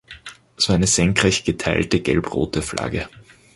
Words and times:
Es 0.57 0.67
war 0.67 0.77
eine 0.77 0.87
senkrecht 0.87 1.45
geteilte 1.45 1.99
gelb-rote 1.99 2.63
Flagge. 2.63 3.07